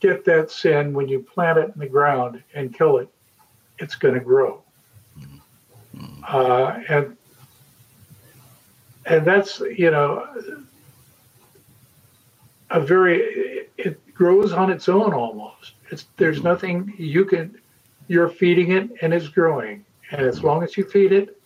get 0.00 0.24
that 0.24 0.50
sin 0.50 0.92
when 0.92 1.08
you 1.08 1.20
plant 1.20 1.58
it 1.58 1.70
in 1.74 1.80
the 1.80 1.86
ground 1.86 2.42
and 2.54 2.74
kill 2.74 2.98
it, 2.98 3.08
it's 3.78 3.94
going 3.94 4.14
to 4.14 4.20
grow. 4.20 4.62
Uh, 6.26 6.80
and 6.88 7.16
and 9.06 9.24
that's 9.24 9.60
you 9.60 9.90
know 9.90 10.26
a 12.70 12.80
very 12.80 13.68
it 13.78 14.14
grows 14.14 14.52
on 14.52 14.70
its 14.70 14.88
own 14.88 15.14
almost. 15.14 15.72
It's 15.90 16.06
there's 16.16 16.42
nothing 16.42 16.92
you 16.98 17.24
can 17.24 17.56
you're 18.08 18.28
feeding 18.28 18.72
it 18.72 18.90
and 19.02 19.14
it's 19.14 19.28
growing. 19.28 19.84
And 20.10 20.20
as 20.20 20.42
long 20.42 20.62
as 20.62 20.76
you 20.76 20.84
feed 20.84 21.12
it 21.12 21.40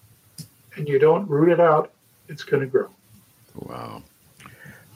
and 0.76 0.88
you 0.88 0.99
don't 0.99 1.28
root 1.28 1.50
it 1.50 1.61
out, 1.61 1.92
it's 2.28 2.42
going 2.42 2.61
to 2.62 2.66
grow. 2.66 2.88
Wow. 3.54 4.02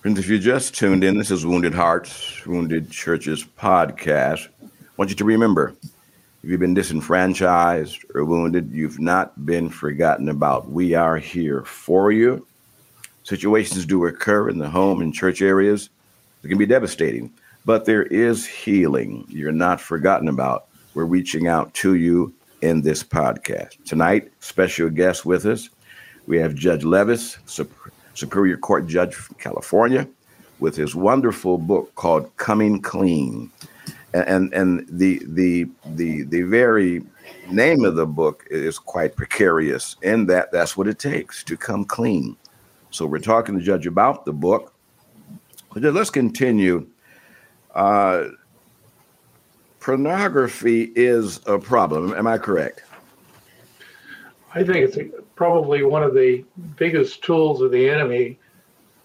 If 0.06 0.28
you 0.28 0.38
just 0.38 0.74
tuned 0.74 1.02
in, 1.02 1.16
this 1.16 1.30
is 1.30 1.46
Wounded 1.46 1.72
Hearts, 1.72 2.44
Wounded 2.44 2.90
Churches 2.90 3.42
podcast. 3.42 4.48
I 4.62 4.68
want 4.98 5.08
you 5.08 5.16
to 5.16 5.24
remember 5.24 5.74
if 5.82 5.90
you've 6.42 6.60
been 6.60 6.74
disenfranchised 6.74 8.04
or 8.14 8.26
wounded, 8.26 8.70
you've 8.70 9.00
not 9.00 9.46
been 9.46 9.70
forgotten 9.70 10.28
about. 10.28 10.68
We 10.68 10.92
are 10.92 11.16
here 11.16 11.64
for 11.64 12.12
you. 12.12 12.46
Situations 13.22 13.86
do 13.86 14.04
occur 14.04 14.50
in 14.50 14.58
the 14.58 14.68
home 14.68 15.00
and 15.00 15.12
church 15.12 15.40
areas. 15.40 15.88
It 16.42 16.48
can 16.48 16.58
be 16.58 16.66
devastating, 16.66 17.32
but 17.64 17.86
there 17.86 18.02
is 18.02 18.44
healing. 18.44 19.24
You're 19.30 19.52
not 19.52 19.80
forgotten 19.80 20.28
about 20.28 20.66
we're 20.92 21.06
reaching 21.06 21.48
out 21.48 21.72
to 21.74 21.94
you 21.94 22.34
in 22.60 22.82
this 22.82 23.02
podcast. 23.02 23.82
Tonight, 23.86 24.30
special 24.40 24.90
guest 24.90 25.24
with 25.24 25.46
us. 25.46 25.70
We 26.26 26.36
have 26.36 26.54
Judge 26.54 26.84
Levis, 26.84 27.38
Superior 28.14 28.56
Court 28.56 28.86
Judge 28.86 29.14
from 29.14 29.36
California, 29.36 30.08
with 30.60 30.76
his 30.76 30.94
wonderful 30.94 31.58
book 31.58 31.94
called 31.94 32.34
Coming 32.36 32.80
Clean. 32.80 33.50
And, 34.12 34.54
and 34.54 34.86
the, 34.88 35.20
the, 35.26 35.66
the, 35.84 36.22
the 36.22 36.42
very 36.42 37.02
name 37.50 37.84
of 37.84 37.96
the 37.96 38.06
book 38.06 38.46
is 38.48 38.78
quite 38.78 39.16
precarious 39.16 39.96
in 40.02 40.26
that 40.26 40.52
that's 40.52 40.76
what 40.76 40.86
it 40.86 40.98
takes 40.98 41.42
to 41.44 41.56
come 41.56 41.84
clean. 41.84 42.36
So 42.90 43.06
we're 43.06 43.18
talking 43.18 43.58
to 43.58 43.64
Judge 43.64 43.86
about 43.86 44.24
the 44.24 44.32
book. 44.32 44.72
Let's 45.74 46.10
continue. 46.10 46.86
Uh, 47.74 48.26
pornography 49.80 50.92
is 50.94 51.40
a 51.46 51.58
problem. 51.58 52.14
Am 52.14 52.28
I 52.28 52.38
correct? 52.38 52.84
I 54.54 54.62
think 54.62 54.76
it's 54.76 54.98
probably 55.34 55.82
one 55.82 56.02
of 56.02 56.14
the 56.14 56.44
biggest 56.76 57.22
tools 57.22 57.60
of 57.60 57.72
the 57.72 57.88
enemy 57.88 58.38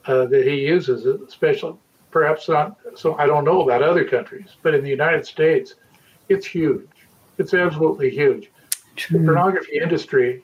uh, 0.05 0.25
that 0.25 0.45
he 0.45 0.55
uses, 0.55 1.05
especially 1.05 1.75
perhaps 2.11 2.47
not. 2.47 2.77
So 2.95 3.15
I 3.15 3.25
don't 3.25 3.45
know 3.45 3.61
about 3.61 3.81
other 3.81 4.05
countries, 4.05 4.49
but 4.61 4.73
in 4.73 4.83
the 4.83 4.89
United 4.89 5.25
States, 5.25 5.75
it's 6.27 6.45
huge. 6.45 6.87
It's 7.37 7.53
absolutely 7.53 8.09
huge. 8.09 8.51
The 9.09 9.19
pornography 9.19 9.79
industry 9.81 10.43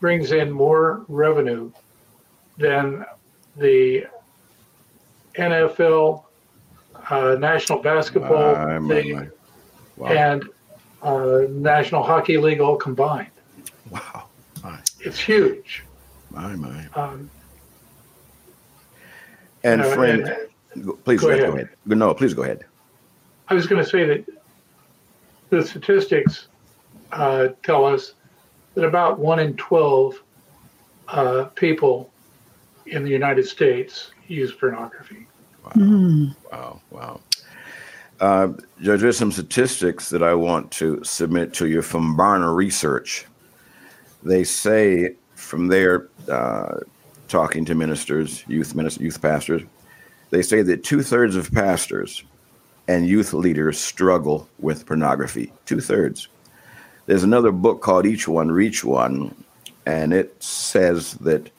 brings 0.00 0.32
in 0.32 0.50
more 0.50 1.04
revenue 1.08 1.70
than 2.56 3.04
the 3.56 4.06
NFL, 5.36 6.24
uh, 7.10 7.36
National 7.38 7.80
Basketball 7.80 8.54
my, 8.54 8.78
my, 8.78 9.02
my 9.02 9.28
wow. 9.96 10.08
and 10.08 10.44
uh, 11.02 11.42
National 11.50 12.02
Hockey 12.02 12.38
League 12.38 12.60
all 12.60 12.76
combined. 12.76 13.30
Wow. 13.90 14.23
It's 15.04 15.18
huge. 15.18 15.84
My, 16.30 16.56
my. 16.56 16.86
Um, 16.94 17.30
and 19.62 19.82
uh, 19.82 19.94
friend, 19.94 20.36
and, 20.74 21.04
please 21.04 21.20
go, 21.20 21.28
ahead. 21.28 21.40
go 21.46 21.52
ahead. 21.54 21.68
No, 21.86 22.14
please 22.14 22.34
go 22.34 22.42
ahead. 22.42 22.64
I 23.48 23.54
was 23.54 23.66
going 23.66 23.82
to 23.82 23.88
say 23.88 24.04
that 24.06 24.24
the 25.50 25.64
statistics 25.64 26.48
uh, 27.12 27.48
tell 27.62 27.84
us 27.84 28.14
that 28.74 28.84
about 28.84 29.18
one 29.18 29.38
in 29.38 29.56
12 29.56 30.22
uh, 31.08 31.44
people 31.54 32.10
in 32.86 33.04
the 33.04 33.10
United 33.10 33.46
States 33.46 34.10
use 34.26 34.52
pornography. 34.52 35.26
Wow. 35.64 35.72
Mm. 35.76 36.36
Wow. 36.50 36.80
Wow. 36.90 37.20
Uh, 38.20 38.48
Judge, 38.80 39.00
there's 39.00 39.16
some 39.16 39.32
statistics 39.32 40.08
that 40.10 40.22
I 40.22 40.34
want 40.34 40.70
to 40.72 41.02
submit 41.04 41.52
to 41.54 41.66
you 41.66 41.82
from 41.82 42.16
Barna 42.16 42.54
Research. 42.54 43.26
They 44.24 44.44
say 44.44 45.14
from 45.34 45.68
their 45.68 46.08
uh, 46.28 46.80
talking 47.28 47.64
to 47.66 47.74
ministers, 47.74 48.44
youth 48.48 48.74
ministers, 48.74 49.02
youth 49.02 49.22
pastors, 49.22 49.62
they 50.30 50.42
say 50.42 50.62
that 50.62 50.82
two 50.82 51.02
thirds 51.02 51.36
of 51.36 51.52
pastors 51.52 52.24
and 52.88 53.06
youth 53.06 53.32
leaders 53.32 53.78
struggle 53.78 54.48
with 54.58 54.86
pornography. 54.86 55.52
Two 55.66 55.80
thirds. 55.80 56.28
There's 57.06 57.22
another 57.22 57.52
book 57.52 57.82
called 57.82 58.06
Each 58.06 58.26
One 58.26 58.50
Reach 58.50 58.82
One, 58.84 59.34
and 59.86 60.12
it 60.12 60.42
says 60.42 61.14
that 61.14 61.50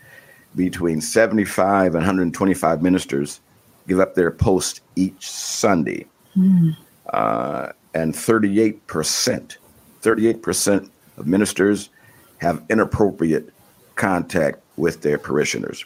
between 0.56 1.02
75 1.02 1.88
and 1.88 1.96
125 1.96 2.82
ministers 2.82 3.40
give 3.88 4.00
up 4.00 4.16
their 4.16 4.32
post 4.32 4.82
each 4.96 5.30
Sunday. 5.30 6.06
Mm. 6.36 6.76
Uh, 7.14 7.70
and 7.94 8.14
38%, 8.14 9.58
38% 10.02 10.90
of 11.18 11.28
ministers 11.28 11.90
have 12.46 12.64
inappropriate 12.70 13.50
contact 13.96 14.62
with 14.78 15.02
their 15.02 15.18
parishioners. 15.18 15.84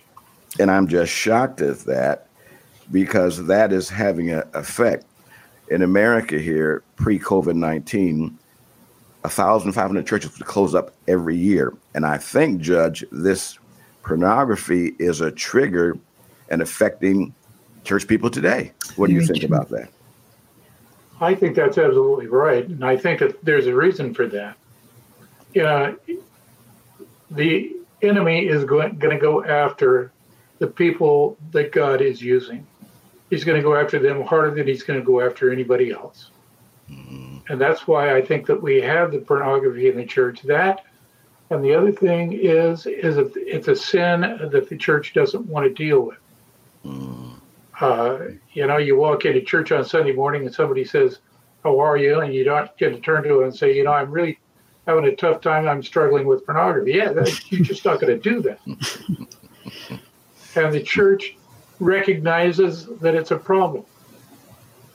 And 0.59 0.69
I'm 0.69 0.87
just 0.87 1.11
shocked 1.11 1.61
at 1.61 1.79
that 1.81 2.27
because 2.91 3.45
that 3.45 3.71
is 3.71 3.87
having 3.89 4.29
an 4.31 4.43
effect. 4.53 5.05
In 5.69 5.83
America 5.83 6.37
here, 6.37 6.83
pre 6.95 7.19
COVID 7.19 7.55
19, 7.55 8.37
1,500 9.21 10.07
churches 10.07 10.37
would 10.37 10.47
close 10.47 10.73
up 10.75 10.93
every 11.07 11.37
year. 11.37 11.73
And 11.93 12.05
I 12.05 12.17
think, 12.17 12.61
Judge, 12.61 13.05
this 13.11 13.59
pornography 14.01 14.95
is 14.99 15.21
a 15.21 15.31
trigger 15.31 15.97
and 16.49 16.61
affecting 16.61 17.33
church 17.83 18.07
people 18.07 18.29
today. 18.29 18.73
What 18.95 19.07
do 19.07 19.13
you 19.13 19.25
think 19.25 19.43
about 19.43 19.69
that? 19.69 19.89
I 21.21 21.35
think 21.35 21.55
that's 21.55 21.77
absolutely 21.77 22.27
right, 22.27 22.65
and 22.65 22.83
I 22.83 22.95
think 22.95 23.19
that 23.19 23.43
there's 23.43 23.67
a 23.67 23.75
reason 23.75 24.13
for 24.13 24.25
that. 24.27 24.55
Yeah, 25.53 25.93
the 27.31 27.75
enemy 28.01 28.47
is 28.47 28.63
going, 28.63 28.97
going 28.97 29.15
to 29.15 29.21
go 29.21 29.43
after 29.43 30.11
the 30.59 30.67
people 30.67 31.37
that 31.51 31.71
God 31.71 32.01
is 32.01 32.21
using. 32.21 32.65
He's 33.29 33.43
going 33.43 33.57
to 33.57 33.63
go 33.63 33.75
after 33.75 33.99
them 33.99 34.23
harder 34.23 34.55
than 34.55 34.67
he's 34.67 34.83
going 34.83 34.99
to 34.99 35.05
go 35.05 35.21
after 35.21 35.51
anybody 35.51 35.91
else. 35.91 36.31
Mm-hmm. 36.89 37.37
And 37.49 37.61
that's 37.61 37.87
why 37.87 38.15
I 38.15 38.21
think 38.21 38.45
that 38.47 38.61
we 38.61 38.81
have 38.81 39.11
the 39.11 39.19
pornography 39.19 39.89
in 39.89 39.97
the 39.97 40.05
church. 40.05 40.41
That, 40.43 40.83
and 41.49 41.63
the 41.63 41.73
other 41.73 41.91
thing 41.91 42.33
is, 42.33 42.85
is 42.85 43.17
it's 43.35 43.67
a 43.67 43.75
sin 43.75 44.21
that 44.21 44.67
the 44.69 44.77
church 44.77 45.13
doesn't 45.13 45.45
want 45.45 45.65
to 45.65 45.73
deal 45.73 46.01
with. 46.01 46.17
Mm-hmm. 46.85 47.29
Uh, 47.81 48.17
you 48.53 48.67
know, 48.67 48.77
you 48.77 48.97
walk 48.97 49.25
into 49.25 49.41
church 49.41 49.71
on 49.71 49.85
Sunday 49.85 50.11
morning 50.11 50.45
and 50.45 50.53
somebody 50.53 50.83
says, 50.83 51.19
How 51.63 51.79
are 51.79 51.97
you? 51.97 52.19
And 52.19 52.33
you 52.33 52.43
don't 52.43 52.75
get 52.77 52.89
to 52.89 52.99
turn 52.99 53.23
to 53.23 53.41
it 53.41 53.43
and 53.45 53.55
say, 53.55 53.75
You 53.75 53.85
know, 53.85 53.93
I'm 53.93 54.11
really 54.11 54.39
having 54.89 55.05
a 55.05 55.15
tough 55.15 55.41
time. 55.41 55.67
I'm 55.67 55.83
struggling 55.83 56.25
with 56.25 56.45
pornography. 56.45 56.93
Yeah, 56.93 57.11
that, 57.13 57.39
you're 57.51 57.61
just 57.61 57.85
not 57.85 58.01
going 58.01 58.19
to 58.19 58.29
do 58.29 58.41
that. 58.41 58.59
and 60.55 60.73
the 60.73 60.81
church 60.81 61.37
recognizes 61.79 62.87
that 62.99 63.15
it's 63.15 63.31
a 63.31 63.37
problem. 63.37 63.85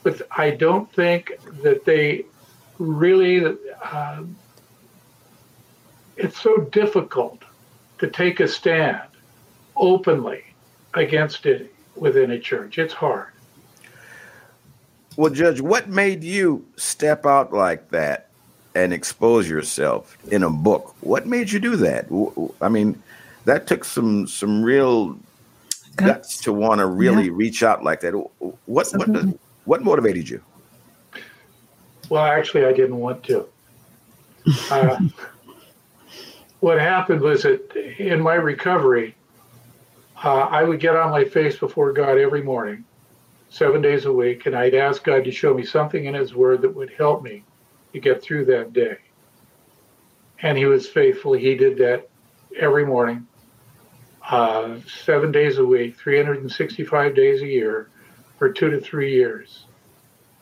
But 0.02 0.22
I 0.32 0.50
don't 0.50 0.92
think 0.92 1.32
that 1.62 1.84
they 1.84 2.24
really, 2.78 3.56
uh, 3.82 4.22
it's 6.16 6.40
so 6.40 6.58
difficult 6.72 7.42
to 7.98 8.10
take 8.10 8.40
a 8.40 8.48
stand 8.48 9.08
openly 9.76 10.42
against 10.94 11.46
it 11.46 11.72
within 11.94 12.32
a 12.32 12.38
church. 12.38 12.78
It's 12.78 12.92
hard. 12.92 13.28
Well, 15.16 15.32
Judge, 15.32 15.60
what 15.60 15.88
made 15.88 16.24
you 16.24 16.66
step 16.76 17.24
out 17.24 17.52
like 17.52 17.90
that 17.90 18.30
and 18.74 18.92
expose 18.92 19.48
yourself 19.48 20.16
in 20.30 20.42
a 20.42 20.50
book. 20.50 20.94
What 21.00 21.26
made 21.26 21.50
you 21.50 21.60
do 21.60 21.76
that? 21.76 22.06
I 22.60 22.68
mean, 22.68 23.00
that 23.44 23.66
took 23.66 23.84
some 23.84 24.26
some 24.26 24.62
real 24.62 25.18
guts 25.96 26.38
to 26.42 26.52
want 26.52 26.80
to 26.80 26.86
really 26.86 27.26
yeah. 27.26 27.32
reach 27.34 27.62
out 27.62 27.84
like 27.84 28.00
that. 28.00 28.12
What 28.66 28.88
what 28.94 29.38
what 29.64 29.82
motivated 29.82 30.28
you? 30.28 30.42
Well, 32.08 32.24
actually, 32.24 32.66
I 32.66 32.72
didn't 32.72 32.98
want 32.98 33.22
to. 33.24 33.46
Uh, 34.70 34.98
what 36.60 36.78
happened 36.78 37.20
was 37.20 37.44
that 37.44 37.74
in 37.98 38.20
my 38.20 38.34
recovery, 38.34 39.14
uh, 40.22 40.40
I 40.40 40.64
would 40.64 40.80
get 40.80 40.96
on 40.96 41.10
my 41.10 41.24
face 41.24 41.58
before 41.58 41.92
God 41.92 42.18
every 42.18 42.42
morning, 42.42 42.84
seven 43.48 43.80
days 43.80 44.04
a 44.04 44.12
week, 44.12 44.44
and 44.46 44.54
I'd 44.54 44.74
ask 44.74 45.02
God 45.02 45.24
to 45.24 45.30
show 45.30 45.54
me 45.54 45.64
something 45.64 46.04
in 46.04 46.14
His 46.14 46.34
Word 46.34 46.60
that 46.62 46.74
would 46.74 46.90
help 46.90 47.22
me 47.22 47.42
to 47.94 48.00
get 48.00 48.22
through 48.22 48.44
that 48.44 48.72
day. 48.72 48.98
And 50.42 50.58
He 50.58 50.66
was 50.66 50.86
faithful. 50.86 51.32
He 51.32 51.54
did 51.54 51.78
that 51.78 52.10
every 52.58 52.84
morning, 52.84 53.26
uh, 54.28 54.76
seven 55.04 55.32
days 55.32 55.58
a 55.58 55.64
week, 55.64 55.96
365 55.96 57.14
days 57.14 57.40
a 57.40 57.46
year 57.46 57.88
for 58.36 58.52
two 58.52 58.68
to 58.70 58.80
three 58.80 59.14
years. 59.14 59.64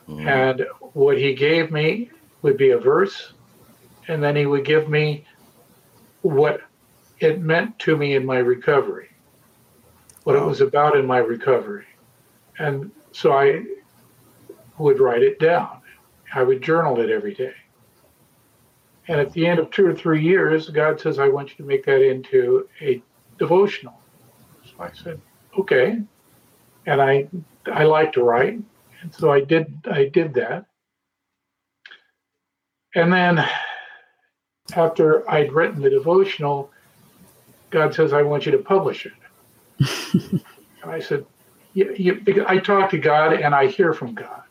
Mm. 0.09 0.27
And 0.27 0.67
what 0.93 1.17
He 1.17 1.35
gave 1.35 1.71
me 1.71 2.09
would 2.41 2.57
be 2.57 2.71
a 2.71 2.77
verse, 2.77 3.33
and 4.07 4.21
then 4.21 4.35
He 4.35 4.47
would 4.47 4.65
give 4.65 4.89
me 4.89 5.25
what 6.23 6.61
it 7.19 7.39
meant 7.39 7.77
to 7.79 7.95
me 7.95 8.15
in 8.15 8.25
my 8.25 8.39
recovery, 8.39 9.09
what 10.23 10.35
wow. 10.35 10.43
it 10.43 10.47
was 10.47 10.59
about 10.59 10.97
in 10.97 11.05
my 11.05 11.19
recovery. 11.19 11.85
And 12.57 12.91
so 13.11 13.31
I 13.31 13.63
would 14.79 14.99
write 14.99 15.21
it 15.21 15.39
down. 15.39 15.82
I 16.33 16.43
would 16.43 16.61
journal 16.61 16.99
it 16.99 17.09
every 17.09 17.33
day. 17.33 17.53
And 19.07 19.19
at 19.19 19.33
the 19.33 19.45
end 19.45 19.59
of 19.59 19.69
two 19.69 19.85
or 19.85 19.93
three 19.93 20.21
years, 20.21 20.69
God 20.69 20.99
says, 20.99 21.19
I 21.19 21.27
want 21.27 21.49
you 21.49 21.55
to 21.57 21.63
make 21.63 21.85
that 21.85 22.01
into 22.01 22.67
a 22.81 23.01
devotional. 23.37 23.99
So 24.63 24.71
I 24.79 24.91
said, 24.93 25.19
okay. 25.59 25.99
And 26.85 27.01
I 27.01 27.27
I 27.65 27.83
like 27.83 28.13
to 28.13 28.23
write. 28.23 28.59
And 29.01 29.13
so 29.13 29.31
I 29.31 29.41
did 29.41 29.85
I 29.89 30.05
did 30.05 30.33
that. 30.35 30.65
And 32.95 33.11
then 33.11 33.45
after 34.75 35.29
I'd 35.29 35.51
written 35.51 35.81
the 35.81 35.89
devotional, 35.89 36.71
God 37.69 37.93
says, 37.93 38.13
I 38.13 38.21
want 38.21 38.45
you 38.45 38.51
to 38.53 38.59
publish 38.59 39.05
it. 39.05 39.13
and 40.83 40.91
I 40.91 40.99
said, 40.99 41.25
you, 41.73 41.93
you, 41.97 42.45
I 42.47 42.59
talk 42.59 42.91
to 42.91 42.99
God 42.99 43.33
and 43.33 43.55
I 43.55 43.67
hear 43.67 43.93
from 43.93 44.13
God. 44.13 44.43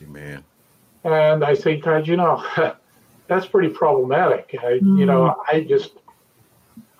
Amen. 0.00 0.44
And 1.06 1.44
I 1.44 1.54
say, 1.54 1.76
God, 1.76 2.08
you 2.08 2.16
know, 2.16 2.44
that's 3.28 3.46
pretty 3.46 3.68
problematic. 3.68 4.56
I, 4.60 4.80
mm. 4.80 4.98
You 4.98 5.06
know, 5.06 5.40
I 5.50 5.60
just, 5.60 5.92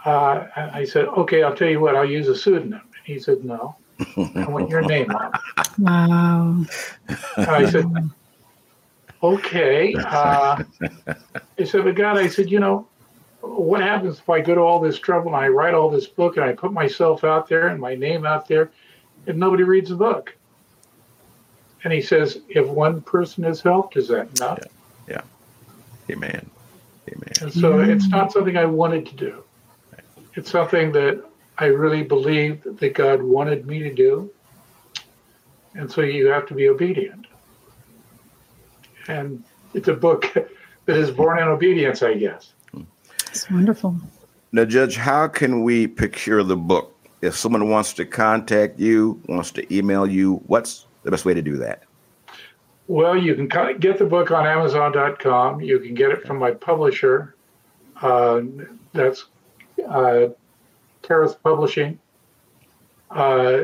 uh, 0.04 0.46
I 0.54 0.84
said, 0.84 1.06
okay, 1.06 1.42
I'll 1.42 1.56
tell 1.56 1.68
you 1.68 1.80
what, 1.80 1.96
I'll 1.96 2.08
use 2.08 2.28
a 2.28 2.36
pseudonym. 2.36 2.74
And 2.74 3.04
he 3.04 3.18
said, 3.18 3.44
no, 3.44 3.74
I 4.16 4.46
want 4.48 4.70
your 4.70 4.82
name 4.82 5.10
on 5.10 5.32
it. 5.34 5.68
Wow. 5.78 6.64
I 7.36 7.68
said, 7.68 7.86
okay. 9.24 9.94
Uh, 9.94 10.62
I 11.58 11.64
said, 11.64 11.82
but 11.82 11.96
God, 11.96 12.16
I 12.16 12.28
said, 12.28 12.48
you 12.48 12.60
know, 12.60 12.86
what 13.40 13.80
happens 13.80 14.20
if 14.20 14.30
I 14.30 14.40
go 14.40 14.54
to 14.54 14.60
all 14.60 14.78
this 14.78 15.00
trouble 15.00 15.34
and 15.34 15.36
I 15.36 15.48
write 15.48 15.74
all 15.74 15.90
this 15.90 16.06
book 16.06 16.36
and 16.36 16.44
I 16.44 16.52
put 16.52 16.72
myself 16.72 17.24
out 17.24 17.48
there 17.48 17.68
and 17.68 17.80
my 17.80 17.96
name 17.96 18.24
out 18.24 18.46
there 18.46 18.70
and 19.26 19.36
nobody 19.36 19.64
reads 19.64 19.90
the 19.90 19.96
book? 19.96 20.36
And 21.84 21.92
he 21.92 22.00
says, 22.00 22.40
if 22.48 22.66
one 22.66 23.00
person 23.00 23.44
is 23.44 23.60
helped, 23.60 23.96
is 23.96 24.08
that 24.08 24.28
enough? 24.38 24.58
Yeah. 25.08 25.20
yeah. 26.08 26.14
Amen. 26.14 26.50
Amen. 27.08 27.32
And 27.40 27.52
so 27.52 27.74
mm-hmm. 27.74 27.90
it's 27.90 28.08
not 28.08 28.32
something 28.32 28.56
I 28.56 28.64
wanted 28.64 29.06
to 29.06 29.14
do. 29.14 29.42
It's 30.34 30.50
something 30.50 30.92
that 30.92 31.24
I 31.58 31.66
really 31.66 32.02
believed 32.02 32.78
that 32.78 32.94
God 32.94 33.22
wanted 33.22 33.66
me 33.66 33.78
to 33.80 33.92
do. 33.92 34.30
And 35.74 35.90
so 35.90 36.02
you 36.02 36.26
have 36.26 36.46
to 36.46 36.54
be 36.54 36.68
obedient. 36.68 37.26
And 39.08 39.44
it's 39.74 39.88
a 39.88 39.94
book 39.94 40.32
that 40.86 40.96
is 40.96 41.10
born 41.10 41.38
in 41.38 41.48
obedience, 41.48 42.02
I 42.02 42.14
guess. 42.14 42.52
It's 43.28 43.50
wonderful. 43.50 43.96
Now, 44.52 44.64
Judge, 44.64 44.96
how 44.96 45.28
can 45.28 45.62
we 45.62 45.86
procure 45.86 46.42
the 46.42 46.56
book? 46.56 46.92
If 47.22 47.36
someone 47.36 47.70
wants 47.70 47.92
to 47.94 48.04
contact 48.04 48.78
you, 48.78 49.20
wants 49.26 49.50
to 49.52 49.74
email 49.74 50.06
you, 50.06 50.36
what's 50.46 50.86
the 51.06 51.10
best 51.12 51.24
way 51.24 51.32
to 51.32 51.40
do 51.40 51.56
that? 51.56 51.84
Well, 52.88 53.16
you 53.16 53.34
can 53.34 53.48
get 53.78 53.98
the 53.98 54.04
book 54.04 54.30
on 54.30 54.46
Amazon.com. 54.46 55.60
You 55.60 55.78
can 55.78 55.94
get 55.94 56.10
it 56.10 56.26
from 56.26 56.38
my 56.38 56.50
publisher. 56.50 57.34
Uh, 58.02 58.42
that's 58.92 59.26
uh, 59.88 60.28
Publishing. 61.44 62.00
Uh, 63.10 63.58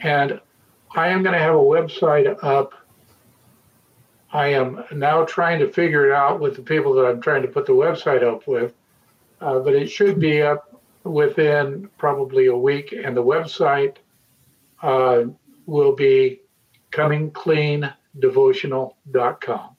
and 0.00 0.38
I 0.94 1.08
am 1.08 1.22
going 1.22 1.32
to 1.32 1.38
have 1.38 1.54
a 1.54 1.58
website 1.58 2.36
up. 2.44 2.74
I 4.30 4.48
am 4.48 4.84
now 4.92 5.24
trying 5.24 5.60
to 5.60 5.72
figure 5.72 6.10
it 6.10 6.12
out 6.12 6.40
with 6.40 6.56
the 6.56 6.62
people 6.62 6.92
that 6.94 7.06
I'm 7.06 7.22
trying 7.22 7.40
to 7.42 7.48
put 7.48 7.64
the 7.64 7.72
website 7.72 8.22
up 8.22 8.46
with. 8.46 8.74
Uh, 9.40 9.60
but 9.60 9.74
it 9.74 9.88
should 9.88 10.20
be 10.20 10.42
up 10.42 10.78
within 11.04 11.88
probably 11.96 12.46
a 12.46 12.56
week. 12.56 12.92
And 12.92 13.16
the 13.16 13.24
website 13.24 13.96
uh, 14.82 15.24
will 15.66 15.94
be 15.94 16.40
comingcleandevotional.com. 16.92 19.76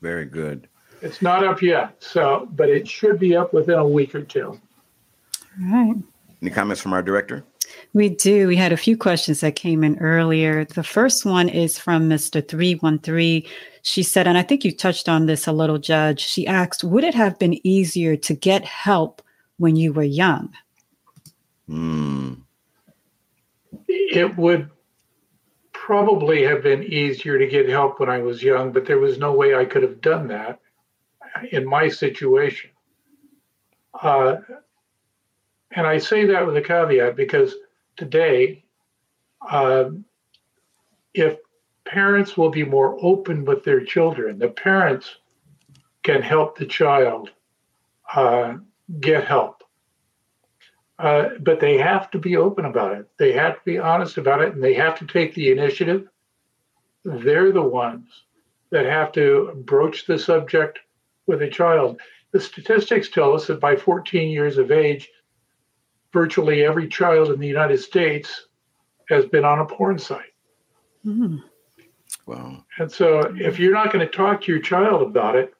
Very 0.00 0.24
good. 0.24 0.68
It's 1.00 1.22
not 1.22 1.44
up 1.44 1.62
yet, 1.62 1.96
so 2.00 2.48
but 2.52 2.68
it 2.68 2.88
should 2.88 3.18
be 3.18 3.34
up 3.34 3.52
within 3.52 3.78
a 3.78 3.86
week 3.86 4.14
or 4.14 4.22
two. 4.22 4.60
All 5.60 5.70
right. 5.70 5.96
Any 6.40 6.50
comments 6.50 6.80
from 6.80 6.92
our 6.92 7.02
director? 7.02 7.44
We 7.92 8.08
do. 8.08 8.48
We 8.48 8.56
had 8.56 8.72
a 8.72 8.76
few 8.76 8.96
questions 8.96 9.40
that 9.40 9.56
came 9.56 9.84
in 9.84 9.98
earlier. 9.98 10.64
The 10.64 10.82
first 10.82 11.24
one 11.24 11.48
is 11.48 11.78
from 11.78 12.08
Mr. 12.08 12.46
313. 12.46 13.44
She 13.82 14.02
said, 14.02 14.26
and 14.26 14.38
I 14.38 14.42
think 14.42 14.64
you 14.64 14.72
touched 14.72 15.08
on 15.08 15.26
this 15.26 15.46
a 15.46 15.52
little, 15.52 15.78
Judge. 15.78 16.20
She 16.20 16.46
asked, 16.46 16.84
Would 16.84 17.04
it 17.04 17.14
have 17.14 17.38
been 17.38 17.64
easier 17.66 18.16
to 18.16 18.34
get 18.34 18.64
help 18.64 19.22
when 19.58 19.76
you 19.76 19.92
were 19.92 20.02
young? 20.02 20.52
Hmm. 21.68 22.34
It 23.88 24.36
would 24.36 24.70
probably 25.84 26.44
have 26.44 26.62
been 26.62 26.84
easier 26.84 27.40
to 27.40 27.46
get 27.48 27.68
help 27.68 27.98
when 27.98 28.08
I 28.08 28.18
was 28.18 28.40
young, 28.40 28.70
but 28.70 28.86
there 28.86 29.00
was 29.00 29.18
no 29.18 29.32
way 29.32 29.56
I 29.56 29.64
could 29.64 29.82
have 29.82 30.00
done 30.00 30.28
that 30.28 30.60
in 31.50 31.66
my 31.66 31.88
situation. 31.88 32.70
Uh, 34.00 34.36
and 35.72 35.84
I 35.84 35.98
say 35.98 36.24
that 36.26 36.46
with 36.46 36.56
a 36.56 36.62
caveat 36.62 37.16
because 37.16 37.56
today, 37.96 38.64
uh, 39.50 39.90
if 41.14 41.38
parents 41.84 42.36
will 42.36 42.50
be 42.50 42.64
more 42.64 42.96
open 43.02 43.44
with 43.44 43.64
their 43.64 43.84
children, 43.84 44.38
the 44.38 44.50
parents 44.50 45.16
can 46.04 46.22
help 46.22 46.56
the 46.56 46.66
child 46.66 47.30
uh, 48.14 48.54
get 49.00 49.26
help. 49.26 49.64
Uh, 50.98 51.30
but 51.40 51.58
they 51.58 51.78
have 51.78 52.10
to 52.10 52.18
be 52.18 52.36
open 52.36 52.64
about 52.64 52.92
it. 52.92 53.08
They 53.18 53.32
have 53.32 53.54
to 53.54 53.60
be 53.64 53.78
honest 53.78 54.18
about 54.18 54.42
it, 54.42 54.54
and 54.54 54.62
they 54.62 54.74
have 54.74 54.98
to 54.98 55.06
take 55.06 55.34
the 55.34 55.50
initiative. 55.50 56.08
They're 57.04 57.50
the 57.50 57.62
ones 57.62 58.06
that 58.70 58.86
have 58.86 59.12
to 59.12 59.62
broach 59.66 60.06
the 60.06 60.18
subject 60.18 60.78
with 61.26 61.42
a 61.42 61.48
child. 61.48 62.00
The 62.32 62.40
statistics 62.40 63.08
tell 63.08 63.34
us 63.34 63.46
that 63.46 63.60
by 63.60 63.76
14 63.76 64.30
years 64.30 64.58
of 64.58 64.70
age, 64.70 65.10
virtually 66.12 66.64
every 66.64 66.88
child 66.88 67.30
in 67.30 67.40
the 67.40 67.48
United 67.48 67.78
States 67.78 68.46
has 69.08 69.26
been 69.26 69.44
on 69.44 69.58
a 69.58 69.66
porn 69.66 69.98
site. 69.98 70.32
Mm. 71.04 71.42
Wow. 72.26 72.64
And 72.78 72.90
so, 72.90 73.34
if 73.36 73.58
you're 73.58 73.72
not 73.72 73.92
going 73.92 74.06
to 74.06 74.12
talk 74.12 74.42
to 74.42 74.52
your 74.52 74.60
child 74.60 75.02
about 75.02 75.34
it, 75.34 75.54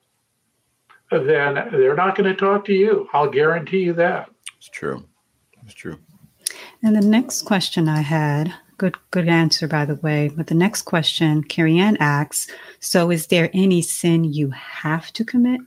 then 1.11 1.55
they're 1.73 1.97
not 1.97 2.17
going 2.17 2.31
to 2.31 2.37
talk 2.37 2.65
to 2.67 2.73
you. 2.73 3.09
I'll 3.13 3.29
guarantee 3.29 3.81
you 3.81 3.93
that. 3.95 4.31
It's 4.57 4.69
true. 4.69 5.05
That's 5.73 5.81
true. 5.81 5.99
And 6.83 6.95
the 6.95 7.01
next 7.01 7.43
question 7.43 7.89
I 7.89 8.03
had, 8.03 8.53
good 8.77 8.97
good 9.11 9.27
answer 9.27 9.67
by 9.67 9.87
the 9.87 9.95
way, 9.97 10.29
but 10.29 10.49
the 10.49 10.55
next 10.55 10.83
question, 10.83 11.43
Carrie 11.43 11.79
Ann 11.79 11.97
asks, 11.99 12.49
so 12.81 13.11
is 13.11 13.29
there 13.29 13.49
any 13.55 13.81
sin 13.81 14.25
you 14.25 14.51
have 14.51 15.11
to 15.15 15.25
commit? 15.25 15.63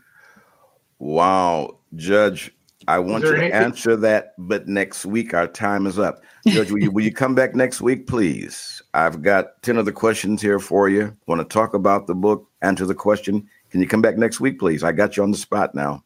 Wow, 1.00 1.80
Judge, 1.96 2.52
I 2.88 3.00
want 3.00 3.24
you 3.24 3.32
to 3.32 3.38
anything? 3.38 3.54
answer 3.54 3.96
that, 3.96 4.36
but 4.38 4.68
next 4.68 5.08
week 5.08 5.34
our 5.34 5.48
time 5.48 5.88
is 5.88 5.98
up. 5.98 6.22
Judge, 6.46 6.70
will 6.70 6.84
you, 6.84 6.92
will 6.92 7.04
you 7.04 7.12
come 7.12 7.34
back 7.34 7.56
next 7.56 7.82
week, 7.82 8.06
please? 8.06 8.84
I've 8.94 9.24
got 9.24 9.60
10 9.64 9.80
other 9.80 9.92
questions 9.92 10.40
here 10.40 10.60
for 10.60 10.88
you. 10.88 11.18
Want 11.26 11.42
to 11.42 11.46
talk 11.46 11.74
about 11.74 12.06
the 12.06 12.14
book, 12.14 12.48
answer 12.62 12.86
the 12.86 12.94
question. 12.94 13.50
Can 13.72 13.82
you 13.82 13.88
come 13.88 14.04
back 14.04 14.18
next 14.18 14.40
week, 14.40 14.60
please? 14.60 14.84
I 14.84 14.92
got 14.92 15.18
you 15.18 15.24
on 15.24 15.32
the 15.32 15.38
spot 15.38 15.74
now. 15.74 16.04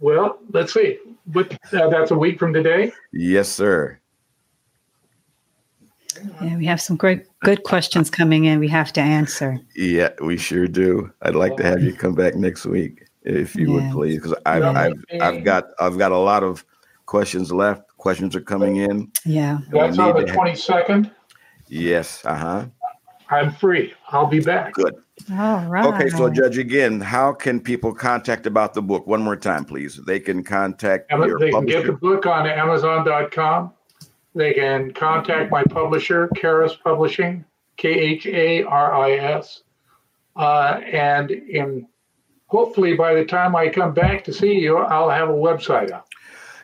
Well, 0.00 0.38
let's 0.52 0.72
see. 0.74 0.98
But 1.26 1.52
uh, 1.72 1.88
that's 1.88 2.10
a 2.10 2.18
week 2.18 2.38
from 2.38 2.52
today. 2.52 2.92
Yes, 3.12 3.48
sir. 3.48 3.98
Yeah, 6.42 6.56
we 6.56 6.66
have 6.66 6.80
some 6.80 6.96
great, 6.96 7.26
good 7.40 7.62
questions 7.62 8.10
coming 8.10 8.44
in. 8.44 8.58
We 8.58 8.68
have 8.68 8.92
to 8.94 9.00
answer. 9.00 9.58
Yeah, 9.76 10.10
we 10.22 10.36
sure 10.36 10.66
do. 10.66 11.10
I'd 11.22 11.34
like 11.34 11.56
to 11.58 11.62
have 11.62 11.82
you 11.82 11.94
come 11.94 12.14
back 12.14 12.34
next 12.34 12.66
week. 12.66 13.06
if 13.22 13.54
you 13.54 13.70
would 13.72 13.90
please, 13.92 14.16
because 14.16 14.34
I've, 14.46 14.64
I've, 14.64 14.92
I've 15.20 15.44
got 15.44 15.64
I've 15.78 15.98
got 15.98 16.10
a 16.12 16.18
lot 16.18 16.42
of 16.42 16.64
questions 17.06 17.52
left. 17.52 17.82
Questions 17.98 18.34
are 18.34 18.40
coming 18.40 18.76
in. 18.76 19.10
Yeah. 19.24 19.58
That's 19.70 19.98
on 19.98 20.16
the 20.16 20.24
22nd? 20.24 21.10
Yes. 21.68 22.24
Uh 22.24 22.34
huh. 22.36 22.66
I'm 23.28 23.52
free. 23.52 23.94
I'll 24.08 24.26
be 24.26 24.40
back. 24.40 24.72
Good. 24.72 24.94
All 25.32 25.64
right. 25.66 25.86
Okay, 25.86 26.08
so 26.08 26.28
Judge, 26.30 26.58
again, 26.58 27.00
how 27.00 27.32
can 27.32 27.60
people 27.60 27.94
contact 27.94 28.46
about 28.46 28.74
the 28.74 28.82
book? 28.82 29.06
One 29.06 29.22
more 29.22 29.36
time, 29.36 29.64
please. 29.64 29.96
They 30.06 30.20
can 30.20 30.42
contact 30.42 31.10
Am- 31.12 31.22
your 31.24 31.38
They 31.38 31.50
can 31.50 31.66
get 31.66 31.86
the 31.86 31.92
book 31.92 32.26
on 32.26 32.46
Amazon.com. 32.46 33.72
They 34.34 34.54
can 34.54 34.92
contact 34.92 35.50
my 35.50 35.64
publisher, 35.64 36.28
Kharis 36.36 36.80
Publishing, 36.82 37.44
K 37.76 37.88
H 37.88 38.26
A 38.26 38.62
R 38.64 38.94
I 38.94 39.12
S. 39.12 39.62
Uh, 40.36 40.80
and 40.92 41.30
in 41.30 41.86
hopefully 42.46 42.94
by 42.94 43.14
the 43.14 43.24
time 43.24 43.54
I 43.56 43.68
come 43.68 43.92
back 43.94 44.24
to 44.24 44.32
see 44.32 44.54
you, 44.54 44.78
I'll 44.78 45.10
have 45.10 45.28
a 45.28 45.32
website 45.32 45.92
up. 45.92 46.06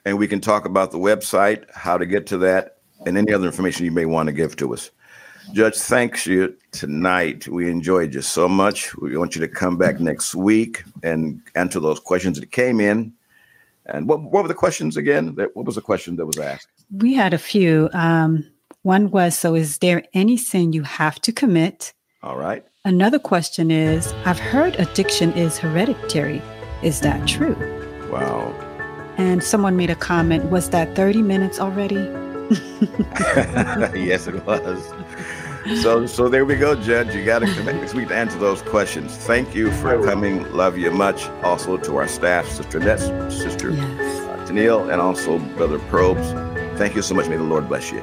and 0.04 0.16
we 0.18 0.28
can 0.28 0.40
talk 0.40 0.64
about 0.64 0.92
the 0.92 0.98
website, 0.98 1.64
how 1.72 1.98
to 1.98 2.06
get 2.06 2.26
to 2.28 2.38
that, 2.38 2.78
and 3.06 3.18
any 3.18 3.32
other 3.32 3.46
information 3.46 3.84
you 3.84 3.90
may 3.90 4.04
want 4.04 4.28
to 4.28 4.32
give 4.32 4.54
to 4.56 4.72
us. 4.72 4.90
Judge, 5.52 5.76
thanks 5.78 6.26
you 6.26 6.56
tonight. 6.72 7.46
We 7.48 7.70
enjoyed 7.70 8.14
you 8.14 8.22
so 8.22 8.48
much. 8.48 8.96
We 8.96 9.16
want 9.16 9.34
you 9.34 9.40
to 9.40 9.48
come 9.48 9.76
back 9.76 10.00
next 10.00 10.34
week 10.34 10.82
and 11.02 11.40
answer 11.54 11.80
those 11.80 12.00
questions 12.00 12.38
that 12.40 12.50
came 12.52 12.80
in. 12.80 13.12
And 13.86 14.08
what, 14.08 14.20
what 14.22 14.42
were 14.42 14.48
the 14.48 14.54
questions 14.54 14.96
again? 14.96 15.34
That- 15.36 15.54
What 15.54 15.66
was 15.66 15.76
the 15.76 15.80
question 15.80 16.16
that 16.16 16.26
was 16.26 16.38
asked? 16.38 16.68
We 16.90 17.14
had 17.14 17.32
a 17.32 17.38
few. 17.38 17.88
Um, 17.92 18.44
one 18.82 19.10
was 19.10 19.36
So, 19.36 19.54
is 19.54 19.78
there 19.78 20.04
any 20.14 20.36
sin 20.36 20.72
you 20.72 20.82
have 20.82 21.20
to 21.22 21.32
commit? 21.32 21.92
All 22.22 22.36
right. 22.36 22.64
Another 22.84 23.18
question 23.18 23.70
is 23.70 24.12
I've 24.24 24.38
heard 24.38 24.74
addiction 24.76 25.32
is 25.32 25.58
hereditary. 25.58 26.42
Is 26.82 27.00
that 27.00 27.26
true? 27.26 27.56
Wow. 28.10 28.52
And 29.16 29.42
someone 29.42 29.76
made 29.76 29.90
a 29.90 29.94
comment 29.96 30.50
Was 30.50 30.70
that 30.70 30.94
30 30.94 31.22
minutes 31.22 31.58
already? 31.60 31.96
yes, 33.98 34.28
it 34.28 34.44
was. 34.46 34.92
So, 35.74 36.06
so 36.06 36.28
there 36.28 36.44
we 36.44 36.54
go, 36.56 36.74
Judge. 36.80 37.14
You 37.14 37.24
got 37.24 37.40
to 37.40 37.46
come 37.46 37.66
back 37.66 37.74
next 37.76 37.94
week 37.94 38.08
to 38.08 38.14
answer 38.14 38.38
those 38.38 38.62
questions. 38.62 39.16
Thank 39.16 39.54
you 39.54 39.72
for 39.72 40.00
coming. 40.04 40.50
Love 40.52 40.78
you 40.78 40.90
much. 40.92 41.26
Also 41.42 41.76
to 41.76 41.96
our 41.96 42.06
staff, 42.06 42.46
Sister 42.48 42.78
Nets, 42.78 43.04
Sister 43.36 43.70
Yes. 43.70 44.20
uh, 44.20 44.46
Tennille, 44.46 44.92
and 44.92 45.00
also 45.00 45.38
Brother 45.56 45.78
Probes. 45.90 46.30
Thank 46.78 46.94
you 46.94 47.02
so 47.02 47.14
much. 47.14 47.28
May 47.28 47.36
the 47.36 47.42
Lord 47.42 47.68
bless 47.68 47.90
you. 47.90 48.00